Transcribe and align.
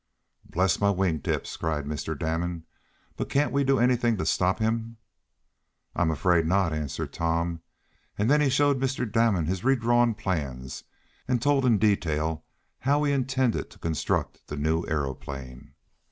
"Bless 0.49 0.79
my 0.81 0.89
wing 0.89 1.19
tips!" 1.21 1.55
cried 1.57 1.85
Mr. 1.85 2.17
Damon. 2.17 2.65
"But 3.17 3.29
can't 3.29 3.51
we 3.51 3.63
do 3.63 3.77
anything 3.77 4.17
to 4.17 4.25
stop 4.25 4.57
him?" 4.57 4.97
"I'm 5.95 6.09
afraid 6.09 6.47
not," 6.47 6.73
answered 6.73 7.13
Tom; 7.13 7.61
and 8.17 8.27
then 8.27 8.41
he 8.41 8.49
showed 8.49 8.79
Mr. 8.79 9.05
Damon 9.05 9.45
his 9.45 9.63
re 9.63 9.75
drawn 9.75 10.15
plans, 10.15 10.85
and 11.27 11.39
told 11.39 11.65
in 11.67 11.77
detail 11.77 12.31
of 12.31 12.39
how 12.79 13.03
he 13.03 13.11
intended 13.13 13.69
to 13.69 13.77
construct 13.77 14.47
the 14.47 14.57
new 14.57 14.83
aeroplane. 14.87 15.75